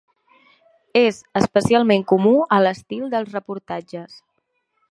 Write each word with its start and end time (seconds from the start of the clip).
És 1.01 1.19
especialment 1.41 2.05
comú 2.13 2.33
a 2.57 2.59
l'estil 2.63 3.05
dels 3.13 3.37
reportatges. 3.37 4.17